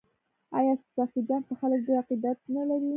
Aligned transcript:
آیا 0.57 0.73
سخي 0.95 1.21
جان 1.27 1.41
ته 1.47 1.53
خلک 1.59 1.79
ډیر 1.87 1.97
عقیدت 2.03 2.37
نلري؟ 2.53 2.89